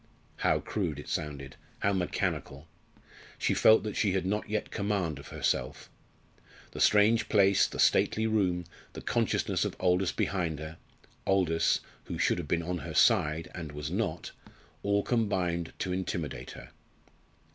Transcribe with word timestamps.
How 0.37 0.59
crude 0.59 0.97
it 0.97 1.07
sounded 1.07 1.57
how 1.81 1.93
mechanical! 1.93 2.67
She 3.37 3.53
felt 3.53 3.83
that 3.83 3.95
she 3.95 4.13
had 4.13 4.25
not 4.25 4.49
yet 4.49 4.71
command 4.71 5.19
of 5.19 5.27
herself. 5.27 5.91
The 6.71 6.81
strange 6.81 7.29
place, 7.29 7.67
the 7.67 7.77
stately 7.77 8.25
room, 8.25 8.65
the 8.93 9.01
consciousness 9.01 9.63
of 9.63 9.75
Aldous 9.79 10.11
behind 10.11 10.57
her 10.57 10.77
Aldous, 11.27 11.81
who 12.05 12.17
should 12.17 12.39
have 12.39 12.47
been 12.47 12.63
on 12.63 12.79
her 12.79 12.95
side 12.95 13.51
and 13.53 13.73
was 13.73 13.91
not 13.91 14.31
all 14.81 15.03
combined 15.03 15.71
to 15.77 15.93
intimidate 15.93 16.49
her. 16.57 16.71